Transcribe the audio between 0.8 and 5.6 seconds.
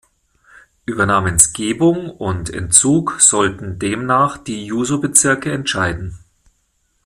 Über Namensgebung und -entzug sollten demnach die Juso-Bezirke